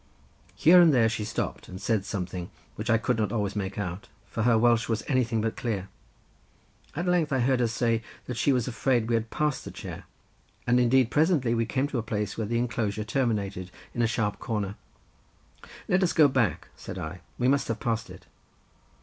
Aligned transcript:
Here 0.55 0.81
and 0.81 0.91
there 0.91 1.07
she 1.07 1.23
stopped, 1.23 1.67
and 1.67 1.79
said 1.79 2.05
something, 2.05 2.49
which 2.73 2.89
I 2.89 2.97
could 2.97 3.19
not 3.19 3.31
always 3.31 3.55
make 3.55 3.77
out, 3.77 4.07
for 4.25 4.41
her 4.41 4.57
Welsh 4.57 4.89
was 4.89 5.03
anything 5.07 5.41
but 5.41 5.55
clear; 5.55 5.89
at 6.95 7.05
length 7.05 7.31
I 7.31 7.37
heard 7.37 7.59
her 7.59 7.67
say 7.67 8.01
that 8.25 8.35
she 8.35 8.51
was 8.51 8.67
afraid 8.67 9.07
we 9.07 9.13
had 9.13 9.29
passed 9.29 9.63
the 9.63 9.69
chair, 9.69 10.05
and 10.65 10.79
indeed 10.79 11.11
presently 11.11 11.53
we 11.53 11.67
came 11.67 11.85
to 11.89 11.99
a 11.99 12.01
place 12.01 12.35
where 12.35 12.47
the 12.47 12.57
enclosure 12.57 13.03
terminated 13.03 13.69
in 13.93 14.01
a 14.01 14.07
sharp 14.07 14.39
corner. 14.39 14.73
"Let 15.87 16.01
us 16.01 16.13
go 16.13 16.27
back," 16.27 16.69
said 16.75 16.97
I; 16.97 17.21
"we 17.37 17.47
must 17.47 17.67
have 17.67 17.79
passed 17.79 18.09
it." 18.09 18.25